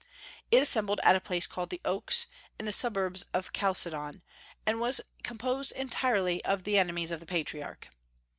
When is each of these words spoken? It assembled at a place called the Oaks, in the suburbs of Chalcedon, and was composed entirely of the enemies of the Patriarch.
It 0.49 0.63
assembled 0.63 0.99
at 1.03 1.15
a 1.15 1.21
place 1.21 1.45
called 1.45 1.69
the 1.69 1.79
Oaks, 1.85 2.25
in 2.59 2.65
the 2.65 2.71
suburbs 2.71 3.27
of 3.35 3.53
Chalcedon, 3.53 4.23
and 4.65 4.79
was 4.79 5.01
composed 5.21 5.73
entirely 5.73 6.43
of 6.43 6.63
the 6.63 6.79
enemies 6.79 7.11
of 7.11 7.19
the 7.19 7.27
Patriarch. 7.27 7.87